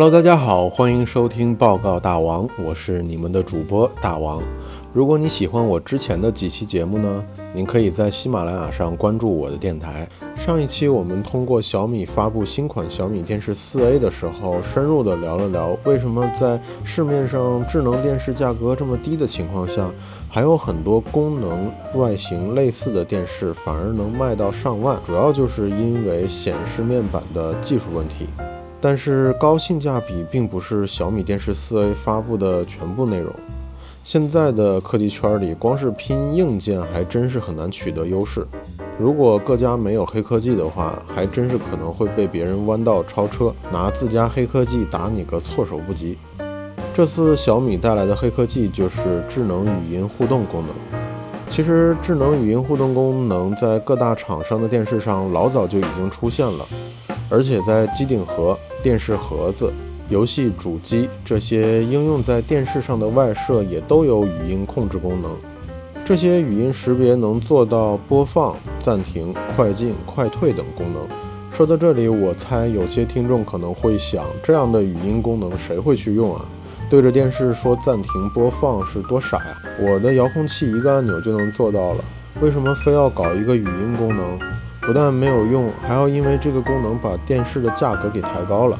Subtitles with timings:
[0.00, 4.40] Hello，大家好，欢迎收听报告大王，我是你们的主播大王。
[4.92, 10.08] 如果你喜欢我之前的几期节目呢，您可以在喜马拉雅上关注我的电台。
[10.36, 19.90] 上一期我们通过小米发布新款小米电视四 A 的时候，深入的聊了聊为什么在市面上智能电视价格这么低的情况下，
[20.28, 28.28] 还有很多功能外形类似的电视反而能卖到上万，主要就是因为显示面板的技术问题。
[28.80, 33.32] 但是高性价比并不是小米电视四 A 发布的全部内容。
[34.04, 38.46] 现在的科技圈里，光是拼硬件还真是很难取得优势。
[38.98, 46.16] 如果各家没有黑科技的话，还真是可能会被别人弯道超车，拿自家黑科技打你个措手不及。
[46.94, 50.70] 这次小米带来的黑科技就是智能语音互动功能。
[51.50, 56.66] 其实，智能语音互动功能在各大厂商的电视上老早就已经出现了。
[57.28, 59.72] 而且在机顶盒、电视盒子、
[60.08, 65.30] 游戏主机这些应用在电视上的外设也都有语音控制功能。
[66.04, 71.06] 这些语音识别能做到播放、暂停、快进、快退等功能。
[71.52, 76.44] 说到这里，我猜有些听众可能会想：这样的语音功能谁会去用啊？
[76.88, 79.58] 对着电视说暂停播放是多傻呀！
[79.78, 82.04] 我的遥控器一个按钮就能做到了，
[82.40, 84.38] 为什么非要搞一个语音功能？
[84.88, 88.78] 不但没有用，还要因为这个功能把电视的价格给抬高了。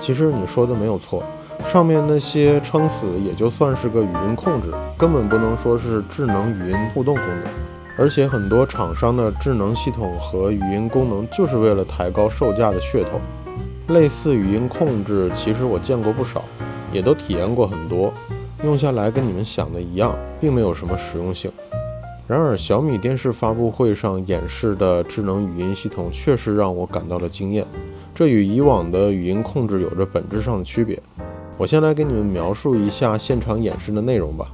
[0.00, 1.22] 其实你说的没有错，
[1.70, 7.44] 上面那些撑死也就算是个语音控制，根本不能说是智能语音互动功能。
[7.98, 13.20] 而且很多厂商的智能系统和语音功能就是为了抬高售价的噱头。
[13.88, 16.42] 类似语音控制，其实我见过不少，
[16.90, 18.10] 也都体验过很多，
[18.64, 21.52] 用下来跟你们想的一样，并没有什么实用性。
[22.32, 27.62] 然而，小米电视发布会上演示的智能语音系统确实让我感到了惊艳，
[28.14, 30.98] 这与以往的语音控制有着本质上的区别。
[31.58, 34.46] 我先来给你们描述一下现场演示的内容吧。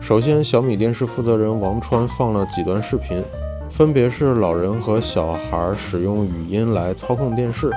[0.00, 3.20] 首先，小米电视负责人王川放了几段视频，
[3.68, 7.68] 分别是老人和小孩使用语音来操控电视。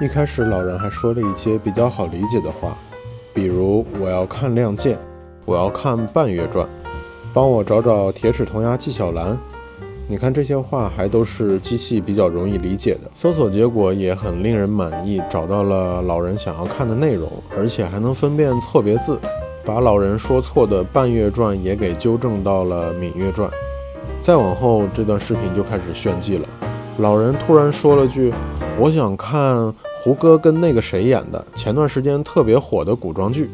[0.00, 2.74] 一开始，老人还说了一些比较好理解的话，
[3.34, 4.96] 比如“我要看亮剑
[5.44, 6.66] ”，“我要看半月传”。
[7.32, 9.38] 帮我找找铁齿铜牙纪晓岚。
[10.08, 19.20] 你看这些话还都是机器比较容易理解的，搜索结果也很令人满意，找到了老人想要看的内容，而且还能分辨错别字，
[19.64, 23.48] 把老人说错的半月传也给纠正到了芈月传。
[24.20, 26.48] 再往后，这段视频就开始炫技了。
[26.98, 28.32] 老人突然说了句
[28.80, 33.48] ：“我想看胡歌跟那个谁演的前段时间特别火的古装剧。”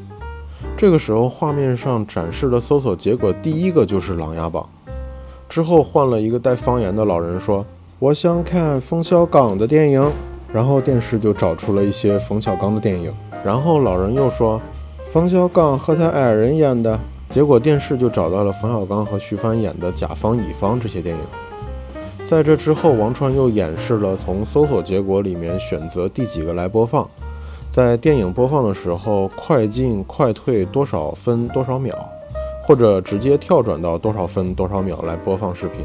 [0.79, 4.69] 这个时候，画面上展示的搜索结果第一个就是《琅琊榜》，
[5.49, 7.65] 之后换了一个带方言的老人说
[7.99, 10.13] ：“我想看冯小刚的电影。”
[10.53, 14.61] 然后电视就找出了一些冯小刚的电影，然后老人又说
[15.11, 16.99] ：“冯小刚和他爱人演的。”
[17.31, 21.23] 结果电视就找到了冯小刚和徐帆演的《甲方乙方》这些电影。
[22.25, 27.09] 在这之后，王川又演示了从搜索结果里面选择第几个来播放。
[27.77, 31.95] 在电影播放的时候，快进快退多少分多少秒，
[32.63, 35.81] 或者直接跳转到多少分多少秒来播放视频。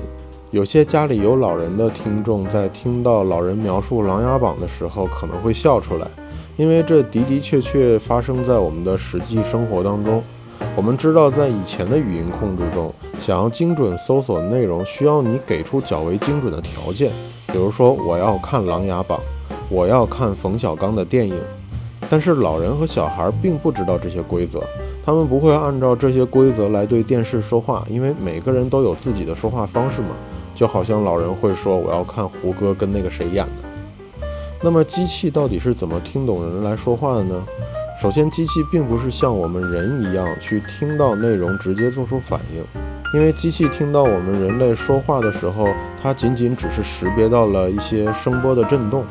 [0.51, 6.07] 有些家里有老人的听众在听到老人描述《琅琊榜》的时候，可能会笑出来，
[6.55, 10.23] 因为这的的确确发生在我们的实际生活当中。
[10.77, 17.11] 我们知道，在以前的语音控制中，想要精准搜索内容，需要你给出较为精准的条件，
[17.47, 19.19] 比如说我要看《琅琊榜》，
[19.69, 21.35] 我要看冯小刚的电影。
[22.11, 24.61] 但是老人和小孩并不知道这些规则，
[25.01, 30.09] 他们不会按照这些规则来对电视说话，因为每个人都有自己的说话方式嘛。
[30.53, 34.27] 就好像老人会说：“我要看胡歌跟那个谁演的。”
[34.61, 37.41] 那么机器到底是怎么听懂人来说话的呢？
[38.01, 42.61] 首先，机器并不是像我们人一样去听到内容直接做出反应，
[43.13, 45.65] 因为机器听到我们人类说话的时候，
[46.03, 49.05] 它仅仅只是识别到了一些声波的震动。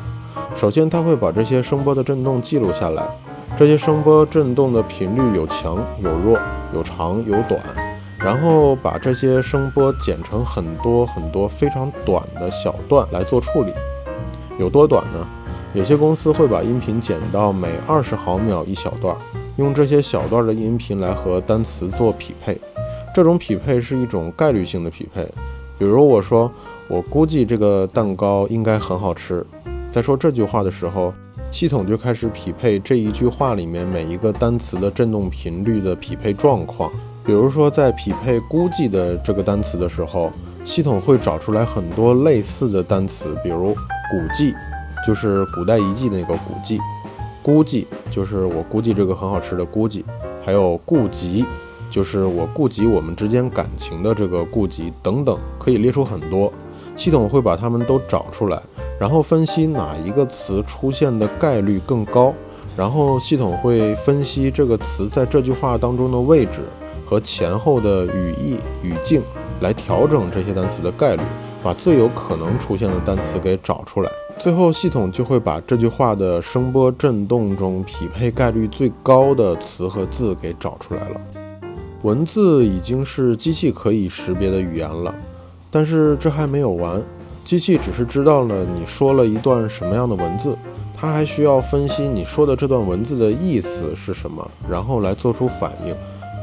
[0.56, 3.06] 首先，它会把这些声波的振动记录下来。
[3.58, 6.38] 这些声波振动的频率有强有弱，
[6.72, 7.60] 有长有短，
[8.18, 13.72] 然后把这些声波剪成很多很多非常短的小段来做处理。
[14.58, 15.26] 有多短呢？
[15.72, 19.16] 有些公司会把音频剪到每二十毫秒一小段，
[19.56, 22.60] 用这些小段的音频来和单词做匹配。
[23.14, 25.24] 这种匹配是一种概率性的匹配。
[25.78, 26.50] 比如我说，
[26.88, 29.44] 我估计这个蛋糕应该很好吃。
[29.90, 31.12] 在说这句话的时候，
[31.50, 36.88] 系统就开始匹配这一句话里面每一个单词的振动频率的匹配状况。
[37.24, 40.30] 比如说，在匹配“估计”的这个单词的时候，
[40.64, 43.74] 系统会找出来很多类似的单词，比如
[44.10, 44.54] “古迹”，
[45.04, 46.78] 就是古代遗迹那个“古迹
[47.42, 50.04] ”；“估计就是我估计这个很好吃的估计，
[50.44, 51.44] 还有顾及，
[51.90, 56.52] 就是我顾及我们之间感情的这个顾及等等，可以列出很多。
[57.00, 58.60] 系统会把它们都找出来，
[58.98, 62.34] 然后分析哪一个词出现的概率更高，
[62.76, 66.60] 然后系统会分析这个词在这句话当中的位置
[67.06, 69.22] 和前后的语义语境，
[69.60, 71.22] 来调整这些单词的概率，
[71.62, 74.10] 把最有可能出现的单词给找出来。
[74.38, 81.20] 最后，系统就会把这句话的声波振动中匹配概率最高的词和字给找出来了。
[82.02, 85.14] 文字已经是机器可以识别的语言了，
[85.70, 87.00] 但是这还没有完。
[87.44, 90.56] 机器只是知道了你说了一段什么样的文字，
[90.96, 95.94] 它还需要分析你说的这段文字的意思是什么，然后来做出反应。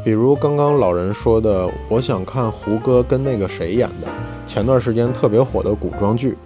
[0.04, 4.08] 比如刚刚老人说的：“我想看胡歌跟那个谁演的，
[4.46, 6.38] 前段时间特别火的古装剧。”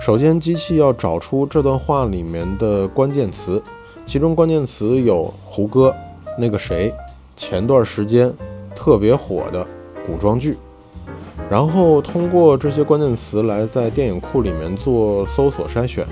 [0.00, 3.62] 首先，机器要找出这段话里面的关键词，
[4.04, 5.94] 其中关键词有胡歌、
[6.36, 6.92] 那个谁、
[7.36, 8.32] 前段时间
[8.74, 9.64] 特别火的
[10.06, 10.56] 古装剧，
[11.50, 16.06] 然后通过这些关键词来在电影库里面做搜索筛选。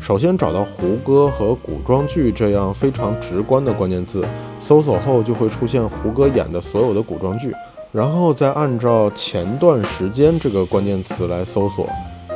[0.00, 4.24] 首先找到胡歌和古装剧这样非常直观的关键字，
[4.60, 7.52] 搜索后就会出现胡歌演的所有的古装剧，
[7.90, 11.88] 然后再按照前段时间这个关键词来搜索。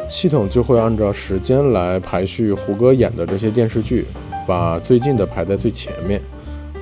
[0.08, 4.06] 系统就会按照时间来排序胡歌演的这些电视剧，
[4.46, 6.18] 把最近的排在最前面。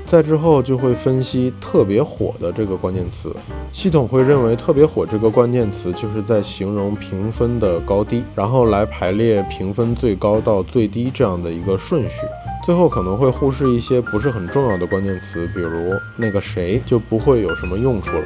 [0.07, 3.35] 再之后就会分析特别火的这个关键词，
[3.73, 12.21] 系统会认为特别火这个关键词就是在形容评分的高低，然后来排列评分最高到最低这样的一个顺序。
[12.65, 18.25] 最后可能会忽视一些不是很重要的关键词，比如那个谁就不会有什么用处了。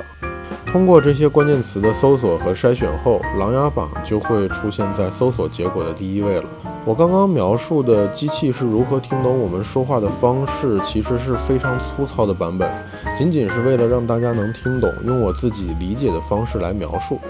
[0.67, 6.45] 通过这些关键词的搜索和筛选后，《琅琊榜》就会出现在搜索结果的第一位了。
[6.87, 12.71] 我刚刚描述的机器是如何听懂我们说话的方式，其实是非常粗糙的版本，
[13.19, 17.21] 仅仅是为了让大家能听懂，用我自己理解的方式来描述。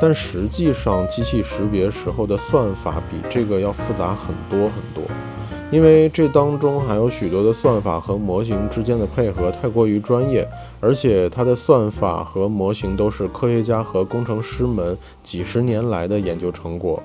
[0.00, 5.04] 但实际上，机器识别时候的算法比这个要复杂很多很多。
[5.70, 10.48] 因为这当中还有许多的算法和模型之间的配合太过于专业，
[10.80, 17.02] 而且它的算法和模型都是科学家和工程师们几十年来的研究成果。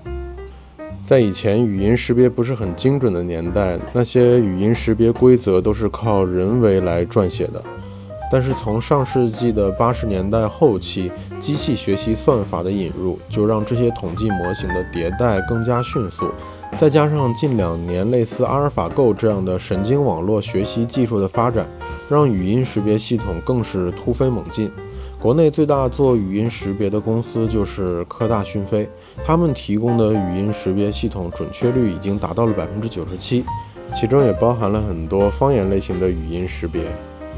[1.03, 7.61] 在以前语音识别不是很精准的年代，那些语音识别规则都是靠人为来撰写的。
[8.31, 16.29] 但是从上世纪的八十年代后期，机器学习算法的引入，就让这些统计模型的迭代更加迅速。
[16.77, 21.67] 再加上近两年类似阿尔法狗这样的神经网络学习技术的发展，
[22.09, 24.71] 让语音识别系统更是突飞猛进。
[25.19, 28.89] 国内最大做语音识别的公司就是科大讯飞，
[29.25, 33.43] 他们提供的语音识别系统准确率已经达到了百分之九十七，
[33.93, 36.83] 其中也包含了很多方言类型的语音识别。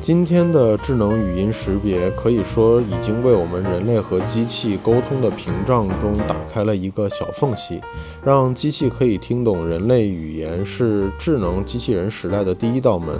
[0.01, 7.79] 今天的智能语音识别可以说已经为我们人类和机器沟通的屏障中打开了一个小缝隙，
[8.21, 13.17] 让机器可以听懂人类语言是智能机器人时代的第一道门。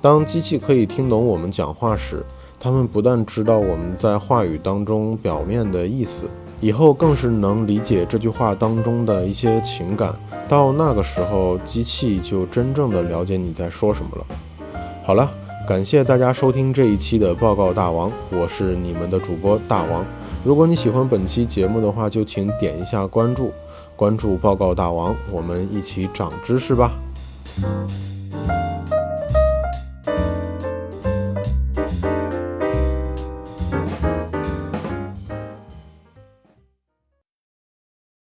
[0.00, 2.24] 当机器可以听懂我们讲话时，
[2.60, 6.26] 它们不但知道我们在话语当中表面的意思，
[6.62, 10.14] 以后更是能理解这句话当中的一些情感。
[10.48, 14.24] 到那个时候，机器就真正的了解你在说什么了。
[15.04, 15.30] 好了。
[15.64, 20.04] 感谢大家收听这一期的报告大王，我是你们的主播大王。
[20.44, 23.52] 如果你喜欢本期节目的话，就请点一下关注，
[23.94, 26.90] 关注报告大王，我们一起长知识吧。